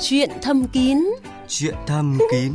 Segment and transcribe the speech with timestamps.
[0.00, 0.98] Chuyện thâm kín
[1.48, 2.52] Chuyện thâm kín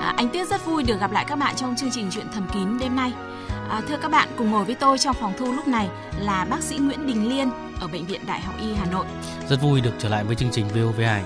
[0.00, 2.48] À, anh Tuyết rất vui được gặp lại các bạn trong chương trình Chuyện thầm
[2.54, 3.12] kín đêm nay.
[3.68, 5.88] À, thưa các bạn, cùng ngồi với tôi trong phòng thu lúc này
[6.18, 7.50] là bác sĩ Nguyễn Đình Liên
[7.80, 9.06] ở Bệnh viện Đại học Y Hà Nội.
[9.48, 11.20] Rất vui được trở lại với chương trình VOV2.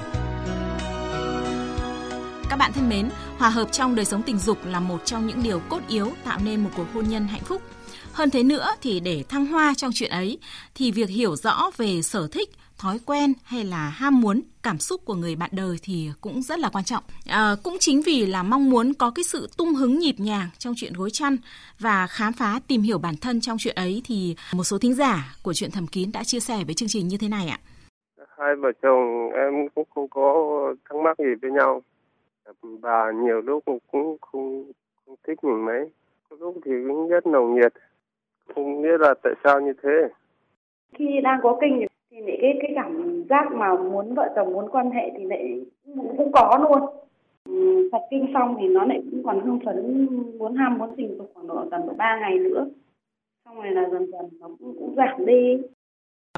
[2.50, 5.42] Các bạn thân mến, hòa hợp trong đời sống tình dục là một trong những
[5.42, 7.62] điều cốt yếu tạo nên một cuộc hôn nhân hạnh phúc.
[8.14, 10.38] Hơn thế nữa thì để thăng hoa trong chuyện ấy
[10.74, 15.00] thì việc hiểu rõ về sở thích, thói quen hay là ham muốn, cảm xúc
[15.04, 17.04] của người bạn đời thì cũng rất là quan trọng.
[17.28, 20.74] À, cũng chính vì là mong muốn có cái sự tung hứng nhịp nhàng trong
[20.76, 21.36] chuyện gối chăn
[21.78, 25.36] và khám phá tìm hiểu bản thân trong chuyện ấy thì một số thính giả
[25.42, 27.58] của chuyện thầm kín đã chia sẻ với chương trình như thế này ạ.
[28.38, 30.34] Hai vợ chồng em cũng không có
[30.88, 31.82] thắc mắc gì với nhau.
[32.80, 34.72] Bà nhiều lúc cũng không, không,
[35.26, 35.90] thích mình mấy.
[36.30, 37.72] Có lúc thì cũng rất nồng nhiệt.
[38.54, 40.08] Không biết là tại sao như thế.
[40.98, 44.68] khi đang có kinh thì lại cái cái cảm giác mà muốn vợ chồng muốn
[44.70, 46.80] quan hệ thì lại cũng, cũng có luôn
[47.44, 51.16] ừ, Phật kinh xong thì nó lại cũng còn hưng phấn muốn ham muốn tình
[51.18, 52.66] dục khoảng độ tầm độ 3 ngày nữa
[53.44, 55.56] xong rồi là dần dần nó cũng, cũng giảm đi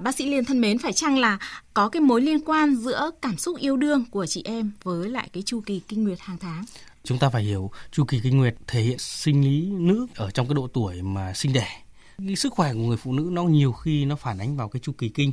[0.02, 1.38] Bác sĩ Liên thân mến, phải chăng là
[1.74, 5.28] có cái mối liên quan giữa cảm xúc yêu đương của chị em với lại
[5.32, 6.64] cái chu kỳ kinh nguyệt hàng tháng?
[7.02, 10.46] Chúng ta phải hiểu chu kỳ kinh nguyệt thể hiện sinh lý nữ ở trong
[10.48, 11.85] cái độ tuổi mà sinh đẻ.
[12.18, 14.80] Cái sức khỏe của người phụ nữ nó nhiều khi nó phản ánh vào cái
[14.80, 15.32] chu kỳ kinh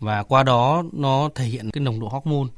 [0.00, 2.48] và qua đó nó thể hiện cái nồng độ hormone.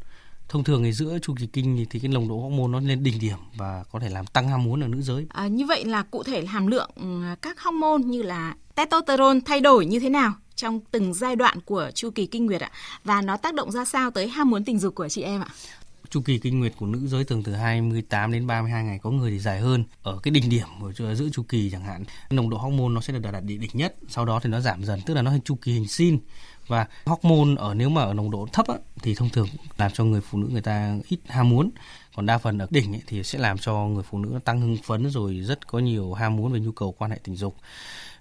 [0.49, 3.03] Thông thường thì giữa chu kỳ kinh thì, thì cái nồng độ hormone nó lên
[3.03, 5.27] đỉnh điểm và có thể làm tăng ham muốn ở nữ giới.
[5.29, 9.61] À, như vậy là cụ thể hàm lượng ừ, các hormone như là testosterone thay
[9.61, 12.71] đổi như thế nào trong từng giai đoạn của chu kỳ kinh nguyệt ạ
[13.05, 15.49] và nó tác động ra sao tới ham muốn tình dục của chị em ạ?
[16.11, 19.31] Chu kỳ kinh nguyệt của nữ giới thường từ 28 đến 32 ngày có người
[19.31, 19.85] thì dài hơn.
[20.03, 23.13] Ở cái đỉnh điểm của giữa chu kỳ chẳng hạn nồng độ hormone nó sẽ
[23.13, 25.55] được đạt đỉnh nhất sau đó thì nó giảm dần tức là nó hình chu
[25.55, 26.19] kỳ hình sin.
[26.67, 30.05] Và hormone ở nếu mà ở nồng độ thấp á, thì thông thường làm cho
[30.05, 31.71] người phụ nữ người ta ít ham muốn.
[32.17, 34.77] Còn đa phần ở đỉnh ấy, thì sẽ làm cho người phụ nữ tăng hưng
[34.85, 37.57] phấn rồi rất có nhiều ham muốn về nhu cầu quan hệ tình dục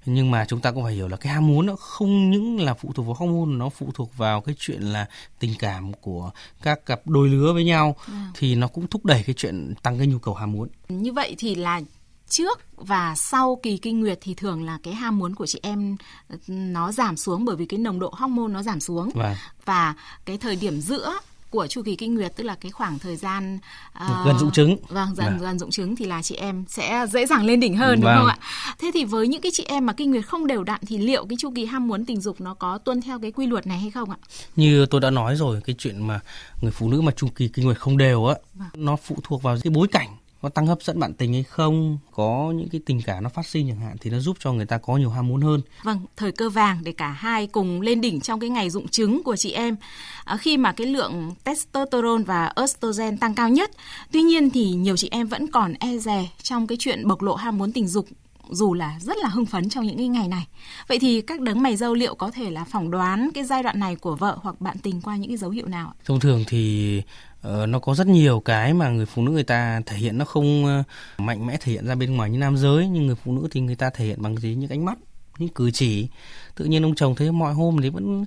[0.06, 2.74] nhưng mà chúng ta cũng phải hiểu là cái ham muốn nó không những là
[2.74, 5.08] phụ thuộc vào hormone nó phụ thuộc vào cái chuyện là
[5.40, 8.32] tình cảm của các cặp đôi lứa với nhau À.
[8.34, 10.70] thì nó cũng thúc đẩy cái chuyện tăng cái nhu cầu ham muốn.
[10.90, 11.82] Như vậy thì là
[12.30, 15.98] trước và sau kỳ kinh nguyệt thì thường là cái ham muốn của chị em
[16.30, 19.10] ừ, nó giảm xuống bởi vì cái nồng độ hormone nó giảm xuống.
[19.14, 19.96] Và và
[20.26, 21.14] cái thời điểm giữa
[21.56, 23.60] của chu kỳ kinh nguyệt tức là cái khoảng thời gian
[23.94, 25.40] ờ, gần dụng trứng Vâng, dần Vâng.
[25.40, 28.18] dần dụng trứng thì là chị em sẽ dễ dàng lên đỉnh hơn đúng Vâng.
[28.20, 28.38] không ạ?
[28.80, 31.26] Thế thì với những cái chị em mà kinh nguyệt không đều đặn thì liệu
[31.26, 33.80] cái chu kỳ ham muốn tình dục nó có tuân theo cái quy luật này
[33.80, 34.18] hay không ạ?
[34.56, 36.20] như tôi đã nói rồi cái chuyện mà
[36.62, 38.68] người phụ nữ mà chu kỳ kinh nguyệt không đều á Vâng.
[38.76, 40.08] nó phụ thuộc vào cái bối cảnh
[40.46, 43.48] có tăng hấp dẫn bạn tình hay không có những cái tình cảm nó phát
[43.48, 46.00] sinh chẳng hạn thì nó giúp cho người ta có nhiều ham muốn hơn Vâng,
[46.18, 49.36] thời cơ vàng để cả hai cùng lên đỉnh trong cái ngày dụng trứng của
[49.36, 49.76] chị em.
[50.24, 53.72] À, khi mà cái lượng testosterone và estrogen tăng cao nhất.
[54.12, 57.36] Tuy nhiên thì nhiều chị em vẫn còn e dè trong cái chuyện bộc lộ
[57.36, 58.06] ham muốn tình dục
[58.52, 60.48] dù là rất là hưng phấn trong những cái ngày này.
[60.88, 63.80] Vậy thì các đấng mày dâu liệu có thể là phỏng đoán cái giai đoạn
[63.80, 67.02] này của vợ hoặc bạn tình qua những cái dấu hiệu nào thông thường thì
[67.48, 70.26] uh, nó có rất nhiều cái mà người phụ nữ người ta thể hiện nó
[70.26, 70.86] không uh,
[71.20, 73.62] mạnh mẽ thể hiện ra bên ngoài như nam giới nhưng người phụ nữ thì
[73.62, 74.56] người ta thể hiện bằng gì?
[74.56, 74.98] Những ánh mắt
[75.38, 76.08] những cử chỉ.
[76.56, 78.26] Tự nhiên ông chồng thấy mọi hôm thì vẫn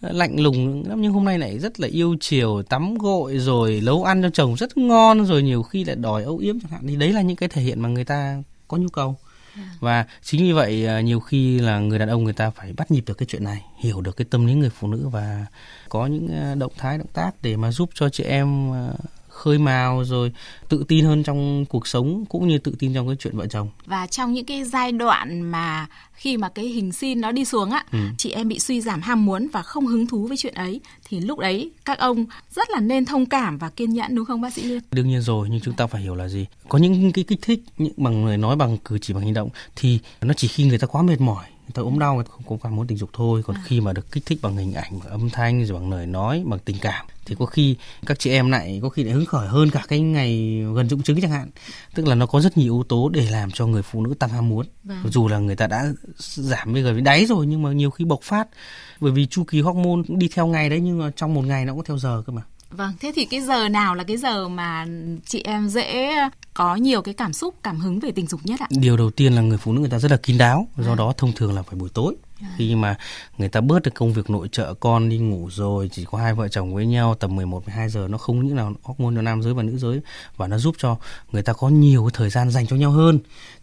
[0.00, 3.80] ờ, lạnh lùng lắm nhưng hôm nay lại rất là yêu chiều tắm gội rồi
[3.84, 6.86] nấu ăn cho chồng rất ngon rồi nhiều khi lại đòi âu yếm chẳng hạn.
[6.88, 9.16] Thì đấy là những cái thể hiện mà người ta có nhu cầu
[9.80, 12.90] và chính vì vậy à, nhiều khi là người đàn ông người ta phải bắt
[12.90, 15.46] nhịp được cái chuyện này, hiểu được cái tâm lý người phụ nữ và
[15.88, 18.88] có những à, động thái, động tác để mà giúp cho chị em à,
[19.40, 20.32] khơi mào rồi
[20.68, 23.68] tự tin hơn trong cuộc sống cũng như tự tin trong cái chuyện vợ chồng
[23.86, 27.70] Và trong những cái giai đoạn mà khi mà cái hình sin nó đi xuống
[27.70, 27.98] á, Ừ.
[28.18, 31.20] chị em bị suy giảm ham muốn và không hứng thú với chuyện ấy thì
[31.20, 34.52] lúc đấy các ông rất là nên thông cảm và kiên nhẫn đúng không bác
[34.54, 34.80] sĩ Liên?
[34.92, 37.60] đương nhiên rồi nhưng chúng ta phải hiểu là gì có những cái kích thích
[37.78, 40.78] những bằng lời nói bằng cử chỉ bằng hành động thì nó chỉ khi người
[40.78, 43.42] ta quá mệt mỏi ta ốm đau có cảm muốn tình dục thôi.
[43.46, 46.06] Còn khi mà được kích thích bằng hình ảnh bằng âm thanh rồi bằng lời
[46.06, 47.76] nói bằng tình cảm thì có khi
[48.06, 51.02] các chị em lại có khi lại hứng khởi hơn cả cái ngày gần dụng
[51.02, 51.50] trứng chẳng hạn.
[51.94, 54.30] Tức là nó có rất nhiều yếu tố để làm cho người phụ nữ tăng
[54.30, 54.66] ham muốn.
[54.84, 54.98] Vâng.
[55.10, 58.04] dù là người ta đã giảm bây giờ đến đáy rồi nhưng mà nhiều khi
[58.04, 58.48] bộc phát.
[59.00, 61.64] Bởi vì chu kỳ hormone cũng đi theo ngày đấy nhưng mà trong một ngày
[61.64, 64.48] nó cũng theo giờ cơ mà Vâng, thế thì cái giờ nào là cái giờ
[64.48, 64.86] mà
[65.26, 66.14] chị em dễ
[66.54, 68.66] có nhiều cái cảm xúc, cảm hứng về tình dục nhất ạ?
[68.70, 71.12] điều đầu tiên là người phụ nữ người ta rất là kín đáo do đó
[71.16, 72.16] thông thường là phải buổi tối.
[72.56, 72.96] Khi mà
[73.38, 76.34] người ta bớt được công việc nội trợ con đi ngủ rồi chỉ có hai
[76.34, 79.42] vợ chồng với nhau tầm 11 12 giờ nó không những là hormone cho nam
[79.42, 80.00] giới và nữ giới
[80.36, 80.96] và nó giúp cho
[81.32, 83.18] người ta có nhiều cái thời gian dành cho nhau hơn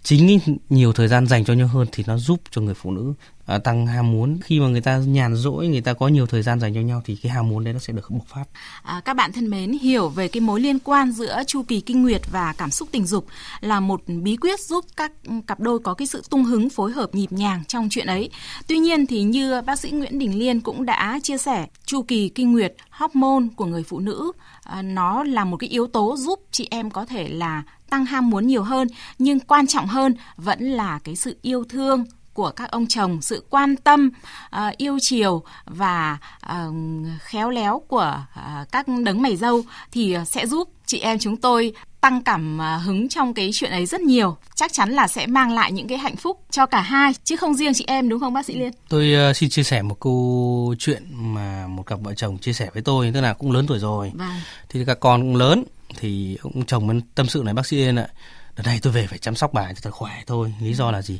[0.07, 0.39] chính
[0.69, 3.13] nhiều thời gian dành cho nhau hơn thì nó giúp cho người phụ nữ
[3.45, 4.39] à, tăng ham muốn.
[4.44, 7.01] Khi mà người ta nhàn rỗi người ta có nhiều thời gian dành cho nhau
[7.06, 8.44] thì cái ham muốn đấy nó sẽ được bộc phát.
[8.83, 12.04] À, các bạn thân mến hiểu về cái mối liên quan giữa chu kỳ kinh
[12.04, 13.27] nguyệt và cảm xúc tình dục
[13.62, 15.12] là một bí quyết giúp các
[15.48, 18.30] cặp đôi có cái sự tung hứng phối hợp nhịp nhàng trong chuyện ấy.
[18.68, 22.30] Tuy nhiên thì như bác sĩ Nguyễn Đình Liên cũng đã chia sẻ chu kỳ
[22.30, 24.31] kinh nguyệt hormone của người phụ nữ
[24.63, 28.29] à, nó là một cái yếu tố giúp chị em có thể là tăng ham
[28.29, 28.88] muốn nhiều hơn.
[29.19, 33.45] Nhưng quan trọng hơn vẫn là cái sự yêu thương của các ông chồng sự
[33.49, 34.11] quan tâm
[34.55, 36.75] uh, yêu chiều và uh,
[37.19, 41.73] khéo léo của uh, các đấng mày dâu thì sẽ giúp chị em chúng tôi
[42.01, 44.38] tăng cảm hứng trong cái chuyện ấy rất nhiều.
[44.55, 47.53] Chắc chắn là sẽ mang lại những cái hạnh phúc cho cả hai chứ không
[47.53, 48.71] riêng chị em đúng không bác sĩ liên?
[48.89, 52.69] Tôi uh, xin chia sẻ một câu chuyện mà một cặp vợ chồng chia sẻ
[52.73, 54.11] với tôi tức là cũng lớn tuổi rồi.
[54.15, 54.35] Vâng.
[54.69, 55.63] thì các con cũng lớn
[55.97, 58.07] thì ông chồng mới tâm sự này bác sĩ liên ạ.
[58.55, 60.53] Đợt này tôi về phải chăm sóc bà cho thật khỏe thôi.
[60.61, 61.19] Lý do là gì?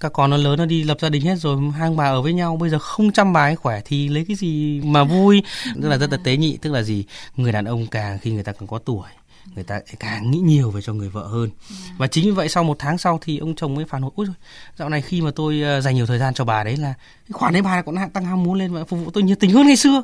[0.00, 2.22] Các con nó lớn nó đi lập gia đình hết rồi hai ông bà ở
[2.22, 5.42] với nhau bây giờ không chăm bà ấy khỏe thì lấy cái gì mà vui?
[5.82, 7.04] Tức là rất là tế nhị tức là gì?
[7.36, 9.08] Người đàn ông càng khi người ta càng có tuổi
[9.54, 11.50] người ta càng nghĩ nhiều về cho người vợ hơn.
[11.98, 14.26] Và chính vì vậy sau một tháng sau thì ông chồng mới phản hồi ôi
[14.76, 17.32] dạo này khi mà tôi ờ, dành nhiều thời gian cho bà đấy là cái
[17.32, 19.66] khoản đấy bà cũng tăng ham muốn lên và phục vụ tôi nhiệt tình hơn
[19.66, 20.02] ngày xưa.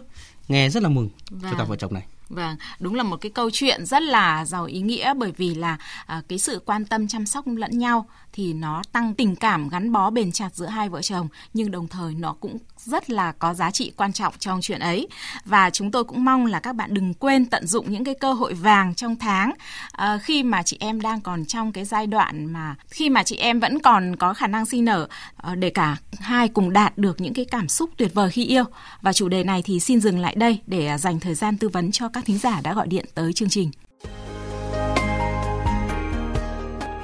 [0.48, 1.52] Nghe rất là mừng vâng.
[1.52, 2.02] cho cặp vợ chồng này.
[2.28, 5.78] Vâng, đúng là một cái câu chuyện rất là giàu ý nghĩa bởi vì là
[6.06, 9.92] à, cái sự quan tâm chăm sóc lẫn nhau thì nó tăng tình cảm gắn
[9.92, 13.54] bó bền chặt giữa hai vợ chồng nhưng đồng thời nó cũng rất là có
[13.54, 15.08] giá trị quan trọng trong chuyện ấy
[15.44, 18.32] và chúng tôi cũng mong là các bạn đừng quên tận dụng những cái cơ
[18.32, 19.52] hội vàng trong tháng
[19.92, 23.36] à, khi mà chị em đang còn trong cái giai đoạn mà khi mà chị
[23.36, 27.20] em vẫn còn có khả năng sinh nở à, để cả hai cùng đạt được
[27.20, 28.64] những cái cảm xúc tuyệt vời khi yêu
[29.02, 31.68] và chủ đề này thì xin dừng lại đây để à, dành thời gian tư
[31.68, 33.70] vấn cho các thính giả đã gọi điện tới chương trình.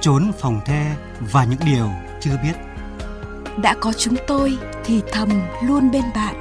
[0.01, 0.95] Trốn phòng the
[1.31, 1.89] và những điều
[2.21, 2.70] chưa biết.
[3.57, 5.29] Đã có chúng tôi thì thầm
[5.67, 6.35] luôn bên bạn.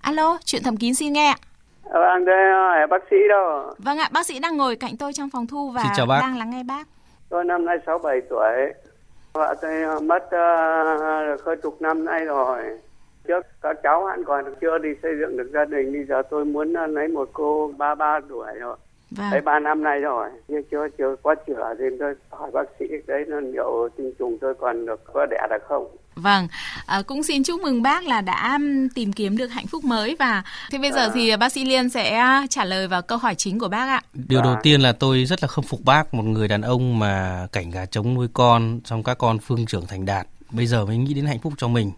[0.00, 1.34] Alo, chuyện thầm kín xin nghe
[1.82, 3.74] Vâng, đây bác sĩ đâu.
[3.78, 5.82] Vâng ạ, bác sĩ đang ngồi cạnh tôi trong phòng thu và
[6.20, 6.86] đang lắng nghe bác.
[7.28, 8.72] Tôi năm nay 67 tuổi.
[9.32, 12.62] Vợ tôi mất uh, hơn chục năm nay rồi.
[13.28, 15.92] Trước các cháu hẳn còn chưa đi xây dựng được gia đình.
[15.92, 18.76] Bây giờ tôi muốn uh, lấy một cô ba ba tuổi rồi.
[19.16, 19.30] Vâng.
[19.30, 22.84] Đấy ba năm nay rồi, nhưng chưa chưa có chữa thì tôi hỏi bác sĩ
[23.06, 25.96] đấy là liệu tinh trùng tôi còn được có đẻ được không?
[26.14, 26.48] Vâng,
[26.86, 28.58] à, cũng xin chúc mừng bác là đã
[28.94, 30.94] tìm kiếm được hạnh phúc mới và thế bây à.
[30.94, 34.02] giờ thì bác sĩ Liên sẽ trả lời vào câu hỏi chính của bác ạ.
[34.14, 34.44] Điều à.
[34.44, 37.70] đầu tiên là tôi rất là khâm phục bác, một người đàn ông mà cảnh
[37.70, 41.14] gà trống nuôi con, xong các con phương trưởng thành đạt, bây giờ mới nghĩ
[41.14, 41.92] đến hạnh phúc cho mình.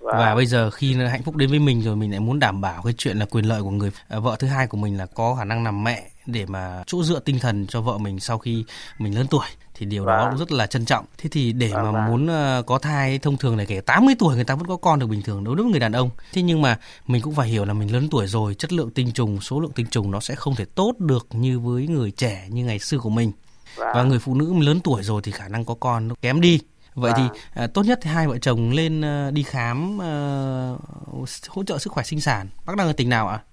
[0.00, 2.60] Và, và bây giờ khi hạnh phúc đến với mình rồi mình lại muốn đảm
[2.60, 5.06] bảo cái chuyện là quyền lợi của người à, vợ thứ hai của mình là
[5.06, 8.38] có khả năng làm mẹ để mà chỗ dựa tinh thần cho vợ mình sau
[8.38, 8.64] khi
[8.98, 11.04] mình lớn tuổi thì điều đó cũng rất là trân trọng.
[11.18, 14.44] Thế thì để mà muốn uh, có thai thông thường này kể 80 tuổi người
[14.44, 16.10] ta vẫn có con được bình thường đối với người đàn ông.
[16.32, 19.12] Thế nhưng mà mình cũng phải hiểu là mình lớn tuổi rồi, chất lượng tinh
[19.12, 22.46] trùng, số lượng tinh trùng nó sẽ không thể tốt được như với người trẻ
[22.48, 23.32] như ngày xưa của mình.
[23.76, 26.60] Và người phụ nữ lớn tuổi rồi thì khả năng có con nó kém đi.
[26.94, 27.22] Vậy thì
[27.54, 31.92] à, tốt nhất thì hai vợ chồng lên uh, đi khám uh, hỗ trợ sức
[31.92, 32.48] khỏe sinh sản.
[32.66, 33.38] Bác đang ở tỉnh nào ạ?
[33.38, 33.51] tôi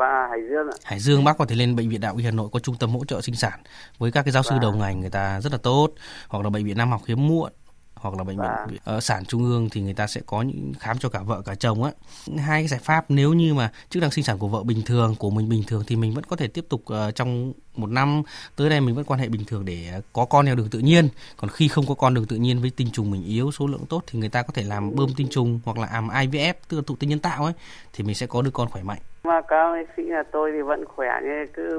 [0.00, 0.76] bà Hải Dương ạ.
[0.84, 2.76] Hải Dương bác có thể lên bệnh viện Đại học y Hà Nội có trung
[2.78, 3.60] tâm hỗ trợ sinh sản
[3.98, 4.60] với các cái giáo sư vâng.
[4.60, 5.88] đầu ngành người ta rất là tốt
[6.28, 7.52] hoặc là bệnh viện Nam học hiếm muộn
[8.00, 10.72] hoặc là bệnh viện ở ờ, sản trung ương thì người ta sẽ có những
[10.80, 11.90] khám cho cả vợ cả chồng á.
[12.38, 15.14] Hai cái giải pháp nếu như mà chức năng sinh sản của vợ bình thường
[15.18, 18.22] của mình bình thường thì mình vẫn có thể tiếp tục uh, trong một năm
[18.56, 21.08] tới đây mình vẫn quan hệ bình thường để có con theo đường tự nhiên.
[21.36, 23.84] Còn khi không có con đường tự nhiên với tinh trùng mình yếu số lượng
[23.88, 26.76] tốt thì người ta có thể làm bơm tinh trùng hoặc là làm IVF tức
[26.76, 27.52] là thụ tinh nhân tạo ấy
[27.92, 28.98] thì mình sẽ có đứa con khỏe mạnh.
[29.24, 31.78] Mà các bác sĩ là tôi thì vẫn khỏe như cứ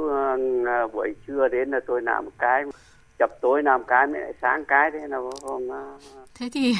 [0.86, 2.63] uh, buổi trưa đến là tôi làm một cái
[3.22, 5.68] chập tối làm cái mới lại sáng cái thế là không
[6.40, 6.75] thế thì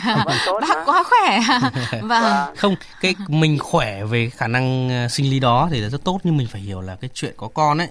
[0.62, 1.40] bác quá khỏe
[1.92, 2.08] vâng.
[2.08, 6.04] vâng không cái mình khỏe về khả năng ờ, sinh lý đó thì là rất
[6.04, 7.88] tốt nhưng mình phải hiểu là cái chuyện có con ấy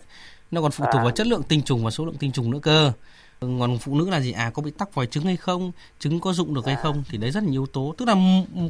[0.50, 1.14] nó còn phụ thuộc vào vâng.
[1.14, 2.92] chất lượng tinh trùng và số lượng tinh trùng nữa cơ
[3.40, 4.32] còn phụ nữ là gì?
[4.32, 5.73] À có bị tắc vòi trứng hay không?
[6.00, 7.02] Trứng có dụng được hay không?
[7.11, 7.94] Thì đấy rất là nhiều yếu tố.
[7.99, 8.14] Tức là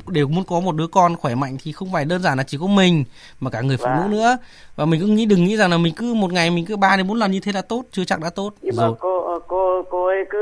[0.06, 2.58] đều muốn có một đứa con khỏe mạnh thì không phải đơn giản là chỉ
[2.60, 3.04] có mình
[3.40, 4.36] mà cả người phụ nữ nữa.
[4.76, 6.96] Và mình cứ nghĩ đừng nghĩ rằng là mình cứ một ngày mình cứ ba
[6.96, 8.54] đến bốn lần như thế là tốt chưa chắc đã tốt.
[8.62, 8.90] Nhưng rồi.
[8.90, 10.38] mà cô cô cô ấy cứ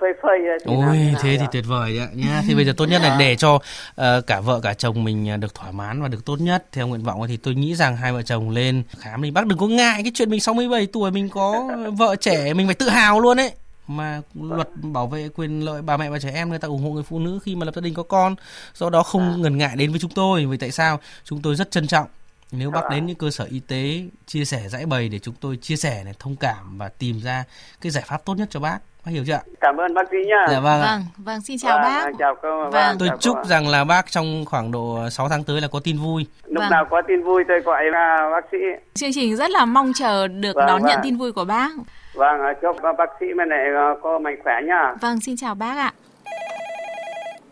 [0.00, 2.42] phơi phơi thì ôi thế thì tuyệt vời ạ nhá.
[2.46, 5.54] Thì bây giờ tốt nhất là để cho uh, cả vợ cả chồng mình được
[5.54, 6.66] thỏa mãn và được tốt nhất.
[6.72, 9.30] Theo nguyện vọng thì tôi nghĩ rằng hai vợ chồng lên khám đi.
[9.30, 11.68] Bác đừng có ngại cái chuyện mình 67 tuổi mình có
[11.98, 13.52] vợ trẻ mình phải tự hào luôn ấy.
[13.88, 16.90] Mà luật bảo vệ quyền lợi bà mẹ và trẻ em người ta ủng hộ
[16.90, 18.34] người phụ nữ khi mà lập gia đình có con.
[18.74, 19.36] Do đó không à.
[19.38, 20.46] ngần ngại đến với chúng tôi.
[20.46, 21.00] Vì tại sao?
[21.24, 22.06] Chúng tôi rất trân trọng.
[22.52, 25.56] Nếu bác đến những cơ sở y tế chia sẻ giải bày để chúng tôi
[25.56, 27.44] chia sẻ này thông cảm và tìm ra
[27.80, 28.78] cái giải pháp tốt nhất cho bác.
[29.04, 31.92] Bác hiểu chưa cảm ơn bác sĩ nhá dạ vâng vâng vâng xin chào vâng,
[31.92, 32.10] bác.
[32.18, 32.70] chào cô vâng.
[32.70, 32.96] vâng.
[32.98, 36.26] Tôi chúc rằng là bác trong khoảng độ 6 tháng tới là có tin vui.
[36.44, 36.70] Lúc vâng.
[36.70, 38.58] nào có tin vui tôi gọi là bác sĩ.
[38.94, 40.88] Chương trình rất là mong chờ được vâng, đón vâng.
[40.90, 41.70] nhận tin vui của bác
[42.18, 43.66] vâng chúc bác sĩ mà lại
[44.02, 45.92] có mạnh khỏe nhá vâng xin chào bác ạ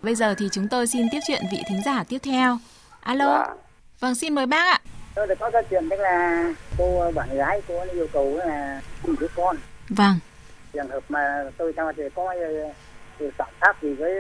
[0.03, 2.59] bây giờ thì chúng tôi xin tiếp chuyện vị thính giả tiếp theo
[3.01, 3.59] alo vâng.
[4.01, 4.81] Vâng, xin mời bác ạ.
[5.15, 6.45] Tôi có cái chuyện tức là
[6.79, 9.57] cô bạn gái cô yêu cầu là sinh đứa con.
[9.89, 10.15] Vâng.
[10.73, 12.35] Trường hợp mà tôi cho thì có
[13.19, 14.13] sự phạm pháp gì với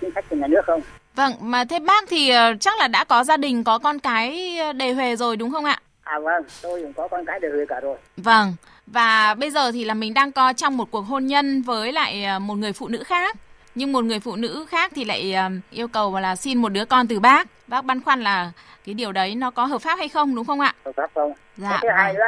[0.00, 0.80] chính sách của nhà nước không?
[1.14, 4.92] Vâng, mà thế bác thì chắc là đã có gia đình, có con cái đề
[4.92, 5.80] huề rồi đúng không ạ?
[6.02, 7.96] À vâng, tôi cũng có con cái đề huề cả rồi.
[8.16, 8.54] Vâng,
[8.92, 12.38] và bây giờ thì là mình đang có trong một cuộc hôn nhân với lại
[12.40, 13.36] một người phụ nữ khác.
[13.74, 15.34] Nhưng một người phụ nữ khác thì lại
[15.70, 17.48] yêu cầu là xin một đứa con từ bác.
[17.66, 18.52] Bác băn khoăn là
[18.86, 20.74] cái điều đấy nó có hợp pháp hay không đúng không ạ?
[20.84, 21.32] Hợp pháp không?
[21.56, 22.20] Dạ thứ hai nữa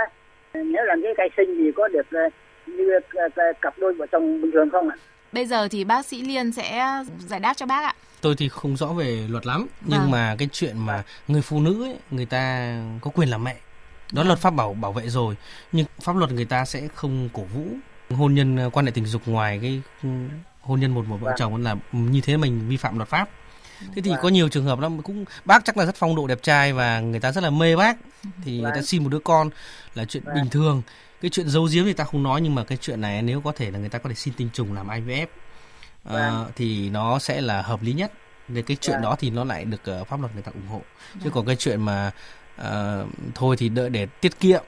[0.54, 2.20] nếu là cái cây sinh thì có được ờ,
[2.66, 4.96] như ờ, ờ, cặp đôi vợ chồng bình thường không ạ?
[5.32, 6.86] Bây giờ thì bác sĩ liên sẽ
[7.18, 7.94] giải đáp cho bác ạ.
[8.20, 10.10] Tôi thì không rõ về luật lắm nhưng vâng.
[10.10, 13.56] mà cái chuyện mà người phụ nữ ấy, người ta có quyền làm mẹ
[14.12, 14.26] đó vâng.
[14.26, 15.36] luật pháp bảo bảo vệ rồi.
[15.72, 17.64] Nhưng pháp luật người ta sẽ không cổ vũ.
[18.10, 20.08] Hôn nhân quan hệ tình dục ngoài cái ừ,
[20.60, 21.34] hôn nhân một một vợ vâng.
[21.38, 23.28] chồng là như thế mình vi phạm luật pháp.
[23.94, 26.42] Thế thì có nhiều trường hợp đó cũng bác chắc là rất phong độ đẹp
[26.42, 27.96] trai và người ta rất là mê bác.
[28.44, 29.50] Thì người ta xin một đứa con
[29.94, 30.82] là chuyện bình thường.
[31.20, 33.52] Cái chuyện giấu giếm thì ta không nói nhưng mà cái chuyện này nếu có
[33.52, 35.26] thể là người ta có thể xin tinh trùng làm IVF
[36.04, 38.12] à, thì nó sẽ là hợp lý nhất.
[38.48, 40.82] Về cái chuyện đó thì nó lại được uh, pháp luật người ta ủng hộ.
[41.24, 42.10] Chứ còn cái chuyện mà
[42.64, 44.62] uh, thôi thì đợi để tiết kiệm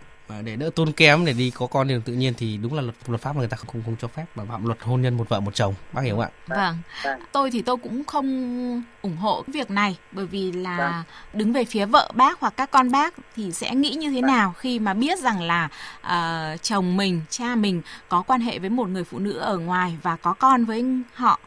[0.44, 2.94] để đỡ tốn kém để đi có con đường tự nhiên thì đúng là luật,
[3.06, 5.28] luật pháp mà người ta không không cho phép và phạm luật hôn nhân một
[5.28, 6.76] vợ một chồng bác hiểu không ạ vâng.
[7.04, 11.02] vâng tôi thì tôi cũng không ủng hộ việc này bởi vì là vâng.
[11.32, 14.30] đứng về phía vợ bác hoặc các con bác thì sẽ nghĩ như thế vâng.
[14.30, 15.68] nào khi mà biết rằng là
[16.00, 19.96] uh, chồng mình cha mình có quan hệ với một người phụ nữ ở ngoài
[20.02, 20.84] và có con với
[21.14, 21.40] họ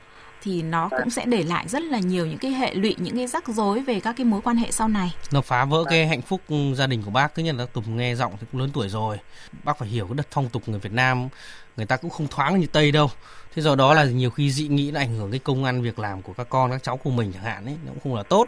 [0.45, 3.27] thì nó cũng sẽ để lại rất là nhiều những cái hệ lụy những cái
[3.27, 5.11] rắc rối về các cái mối quan hệ sau này.
[5.31, 6.41] Nó phá vỡ cái hạnh phúc
[6.75, 7.35] gia đình của bác.
[7.35, 9.17] Thứ nhất là tùng nghe giọng thì cũng lớn tuổi rồi.
[9.63, 11.29] Bác phải hiểu cái đất phong tục người Việt Nam
[11.77, 13.11] người ta cũng không thoáng như Tây đâu.
[13.55, 15.99] Thế do đó là nhiều khi dị nghĩ nó ảnh hưởng cái công ăn việc
[15.99, 18.23] làm của các con các cháu của mình chẳng hạn ấy nó cũng không là
[18.23, 18.47] tốt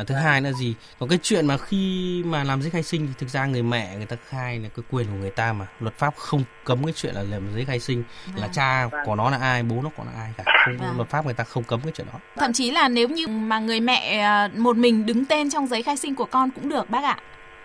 [0.00, 0.74] à, thứ hai là gì?
[0.98, 3.96] Có cái chuyện mà khi mà làm giấy khai sinh thì thực ra người mẹ
[3.96, 5.66] người ta khai là cái quyền của người ta mà.
[5.80, 8.04] Luật pháp không cấm cái chuyện là làm giấy khai sinh.
[8.26, 8.50] Là vâng.
[8.52, 10.44] cha của nó là ai bố nó còn là ai cả.
[10.64, 10.96] Không vâng.
[10.96, 12.18] luật pháp người ta không cấm cái chuyện đó.
[12.36, 15.82] Thậm chí là nếu như mà người mẹ à, một mình đứng tên trong giấy
[15.82, 17.16] khai sinh của con cũng được bác ạ.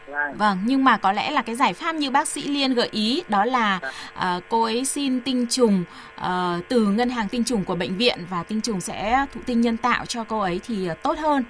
[0.08, 0.38] Vâng.
[0.38, 3.24] vâng nhưng mà có lẽ là cái giải pháp như bác sĩ liên gợi ý
[3.28, 3.80] đó là
[4.18, 5.84] uh, cô ấy xin tinh trùng
[6.22, 6.26] uh,
[6.70, 9.78] từ ngân hàng tinh trùng của bệnh viện và tinh trùng sẽ thụ tinh nhân
[9.78, 11.44] tạo cho cô ấy thì uh, tốt hơn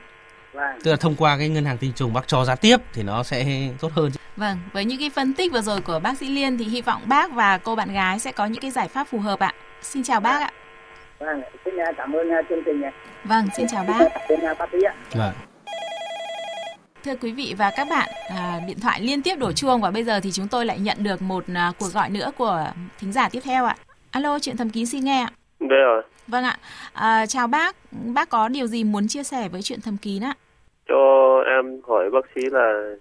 [0.56, 0.80] Vâng.
[0.84, 3.24] Tức là thông qua cái ngân hàng tinh trùng bác cho giá tiếp thì nó
[3.24, 3.46] sẽ
[3.80, 4.12] tốt hơn.
[4.38, 7.02] Vâng, với những cái phân tích vừa rồi của bác sĩ Liên thì hy vọng
[7.06, 9.54] bác và cô bạn gái sẽ có những cái giải pháp phù hợp ạ.
[9.82, 10.52] Xin chào bác ạ.
[11.20, 12.82] Vâng, xin cảm ơn chương trình.
[13.24, 14.00] Vâng, xin chào bác.
[14.30, 14.94] Xin bác sĩ ạ.
[15.12, 15.34] Vâng.
[17.04, 20.04] Thưa quý vị và các bạn, à, điện thoại liên tiếp đổ chuông và bây
[20.04, 22.68] giờ thì chúng tôi lại nhận được một à, cuộc gọi nữa của
[23.00, 23.76] thính giả tiếp theo ạ.
[24.12, 25.30] Alo, chuyện thầm kín xin nghe ạ.
[25.60, 26.04] Đây rồi.
[26.28, 26.58] Vâng ạ.
[26.94, 30.34] À, chào bác, bác có điều gì muốn chia sẻ với chuyện thầm kín ạ?
[30.88, 32.96] Cho em hỏi bác sĩ là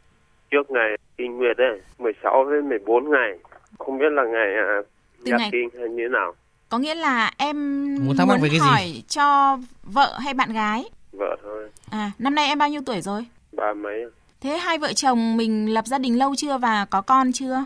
[0.50, 3.38] trước ngày kinh nguyệt ấy 16 với 14 ngày.
[3.78, 4.82] Không biết là ngày à,
[5.24, 5.48] nhạc ngày...
[5.52, 6.34] kinh hay như thế nào.
[6.68, 7.56] Có nghĩa là em
[8.04, 9.02] muốn, thắc mắc về cái hỏi gì?
[9.08, 10.84] cho vợ hay bạn gái?
[11.12, 11.68] Vợ thôi.
[11.90, 13.26] À năm nay em bao nhiêu tuổi rồi?
[13.52, 14.04] Ba mấy.
[14.40, 17.64] Thế hai vợ chồng mình lập gia đình lâu chưa và có con chưa?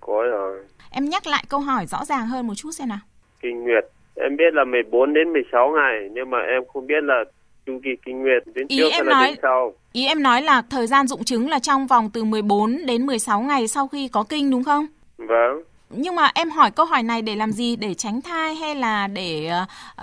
[0.00, 0.64] Có rồi.
[0.90, 2.98] Em nhắc lại câu hỏi rõ ràng hơn một chút xem nào.
[3.40, 3.84] Kinh nguyệt.
[4.16, 7.24] Em biết là 14 đến 16 ngày nhưng mà em không biết là
[7.66, 9.74] chu kỳ kinh nguyệt đến ý trước em nói, đến sau.
[9.92, 13.40] Ý em nói là thời gian dụng trứng là trong vòng từ 14 đến 16
[13.40, 14.86] ngày sau khi có kinh đúng không?
[15.18, 15.62] Vâng.
[15.90, 17.76] Nhưng mà em hỏi câu hỏi này để làm gì?
[17.76, 19.50] Để tránh thai hay là để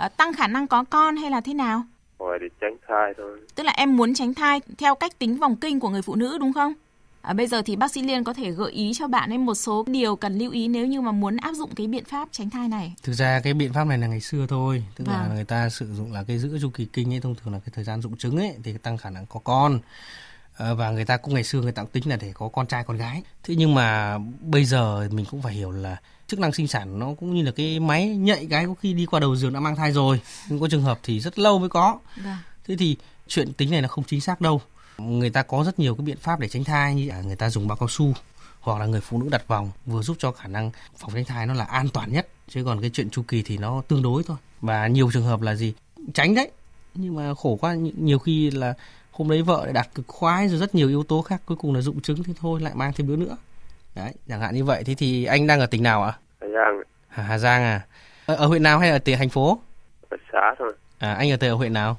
[0.04, 1.82] uh, tăng khả năng có con hay là thế nào?
[2.20, 3.38] Hỏi để tránh thai thôi.
[3.54, 6.38] Tức là em muốn tránh thai theo cách tính vòng kinh của người phụ nữ
[6.40, 6.74] đúng không?
[7.22, 9.54] À, bây giờ thì bác sĩ Liên có thể gợi ý cho bạn ấy một
[9.54, 12.50] số điều cần lưu ý nếu như mà muốn áp dụng cái biện pháp tránh
[12.50, 12.94] thai này.
[13.02, 15.16] Thực ra cái biện pháp này là ngày xưa thôi, tức vâng.
[15.16, 17.58] là người ta sử dụng là cái giữ chu kỳ kinh ấy thông thường là
[17.58, 19.78] cái thời gian dụng trứng ấy thì tăng khả năng có con
[20.56, 22.66] à, và người ta cũng ngày xưa người ta cũng tính là để có con
[22.66, 23.22] trai con gái.
[23.42, 27.14] Thế nhưng mà bây giờ mình cũng phải hiểu là chức năng sinh sản nó
[27.20, 29.76] cũng như là cái máy nhạy cái có khi đi qua đầu giường đã mang
[29.76, 32.36] thai rồi nhưng có trường hợp thì rất lâu mới có Vâng.
[32.66, 32.96] thế thì
[33.28, 34.60] chuyện tính này là không chính xác đâu
[35.06, 37.50] người ta có rất nhiều cái biện pháp để tránh thai như là người ta
[37.50, 38.12] dùng bao cao su
[38.60, 41.46] hoặc là người phụ nữ đặt vòng vừa giúp cho khả năng phòng tránh thai
[41.46, 42.28] nó là an toàn nhất.
[42.48, 44.36] Chứ còn cái chuyện chu kỳ thì nó tương đối thôi.
[44.60, 45.74] Và nhiều trường hợp là gì?
[46.14, 46.50] Tránh đấy.
[46.94, 48.74] Nhưng mà khổ quá nhiều- khi là
[49.10, 51.74] hôm đấy vợ lại đặt cực khoái rồi rất nhiều yếu tố khác cuối cùng
[51.74, 53.36] là dụng chứng thì thôi lại mang thêm đứa nữa.
[53.94, 54.84] Đấy chẳng hạn như vậy.
[54.84, 56.12] Thế thì anh đang ở tỉnh nào ạ?
[56.40, 57.86] Hà Giang, Hà, Hà Giang à?
[58.26, 59.60] Ở, ở huyện nào hay ở tỉnh thành phố?
[60.10, 61.96] Ở xã thôi, à anh ở tại ở huyện nào.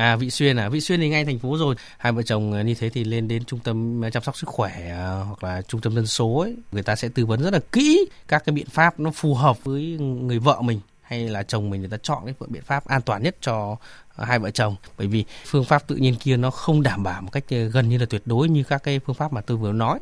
[0.00, 1.74] À Vị Xuyên à, Vị Xuyên thì ngay thành phố rồi.
[1.98, 4.48] Hai vợ chồng à, như thế thì lên đến trung tâm à, chăm sóc sức
[4.48, 7.52] khỏe à, hoặc là trung tâm dân số ấy, người ta sẽ tư vấn rất
[7.52, 11.42] là kỹ các cái biện pháp nó phù hợp với người vợ mình hay là
[11.42, 11.80] chồng mình.
[11.80, 13.76] Người ta chọn cái biện pháp an toàn nhất cho
[14.18, 14.76] hai vợ chồng.
[14.98, 17.88] Bởi vì phương pháp tự nhiên kia nó không đảm bảo một cách à, gần
[17.88, 19.98] như là tuyệt đối như các cái phương pháp mà tôi vừa nói.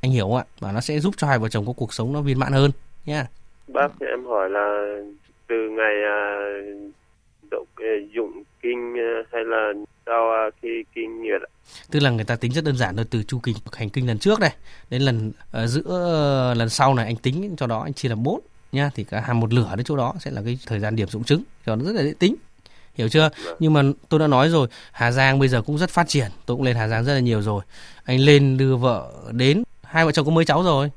[0.00, 0.44] Anh hiểu không ạ?
[0.60, 2.70] Và nó sẽ giúp cho hai vợ chồng có cuộc sống nó viên mãn hơn
[3.06, 3.26] nha.
[3.68, 4.96] Bác thì em hỏi là
[5.48, 6.20] từ ngày à,
[8.14, 9.72] dụng kinh à, hay là
[10.06, 11.40] sau à, khi kinh nguyệt
[11.90, 14.18] tức là người ta tính rất đơn giản thôi từ chu kỳ hành kinh lần
[14.18, 14.54] trước này
[14.90, 18.22] đến lần ờ, giữa ờ, lần sau này anh tính cho đó anh chia làm
[18.22, 18.40] 4
[18.72, 21.08] nha thì cả hàm một lửa đến chỗ đó sẽ là cái thời gian điểm
[21.08, 22.34] dụng chứng cho nó rất là dễ tính
[22.94, 23.30] hiểu chưa?
[23.58, 26.56] Nhưng mà tôi đã nói rồi Hà Giang bây giờ cũng rất phát triển tôi
[26.56, 27.62] cũng lên Hà Giang rất là nhiều rồi.
[28.04, 30.90] Anh lên đưa vợ đến hai vợ chồng có mấy cháu rồi?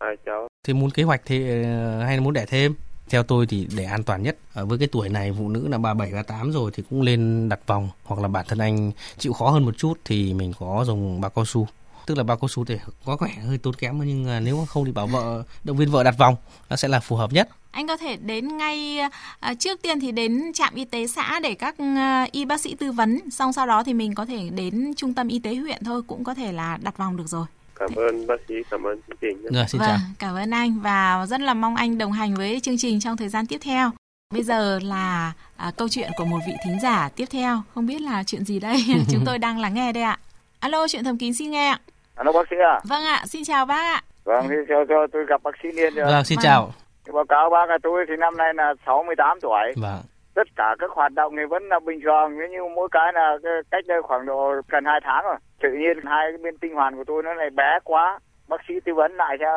[0.00, 0.48] Hai cháu.
[0.64, 2.74] thì muốn kế hoạch thì ờ, hay là muốn đẻ thêm
[3.10, 5.78] theo tôi thì để an toàn nhất ở với cái tuổi này phụ nữ là
[5.78, 9.50] 37 38 rồi thì cũng lên đặt vòng hoặc là bản thân anh chịu khó
[9.50, 11.68] hơn một chút thì mình có dùng bao cao su
[12.06, 12.74] tức là bao cao su thì
[13.04, 16.18] có vẻ hơi tốn kém nhưng nếu không thì bảo vợ động viên vợ đặt
[16.18, 16.36] vòng
[16.70, 18.98] nó sẽ là phù hợp nhất Anh có thể đến ngay
[19.40, 22.74] ờ, trước tiên thì đến trạm y tế xã để các ờ, y bác sĩ
[22.74, 25.84] tư vấn, xong sau đó thì mình có thể đến trung tâm y tế huyện
[25.84, 27.46] thôi cũng có thể là đặt vòng được rồi.
[27.78, 29.42] Cảm ơn bác sĩ, cảm ơn chương trình.
[29.54, 32.60] rồi xin chào Vâng, cảm ơn anh và rất là mong anh đồng hành với
[32.60, 33.90] chương trình trong thời gian tiếp theo.
[34.34, 38.00] Bây giờ là à, câu chuyện của một vị thính giả tiếp theo, không biết
[38.02, 40.18] là chuyện gì đây, chúng tôi đang lắng nghe đây ạ.
[40.60, 41.80] Alo, chuyện thầm kín xin nghe ạ.
[42.14, 42.80] Alo bác sĩ à?
[42.84, 44.02] Vâng ạ, xin chào bác ạ.
[44.24, 46.06] Vâng, thì cho, cho tôi gặp bác sĩ Liên rồi.
[46.06, 46.42] vâng xin Vâng.
[46.44, 46.72] chào
[47.14, 49.72] báo cáo bác là tôi thì năm nay là 68 tuổi.
[49.76, 50.00] vâng
[50.38, 52.28] Tất cả các hoạt động thì vẫn là bình thường.
[52.52, 53.36] Nhưng mỗi cái là
[53.70, 55.36] cách đây khoảng độ gần 2 tháng rồi.
[55.62, 58.18] Tự nhiên hai cái bên tinh hoàn của tôi nó lại bé quá.
[58.48, 59.50] Bác sĩ tư vấn lại cho